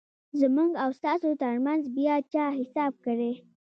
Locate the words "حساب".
2.59-2.93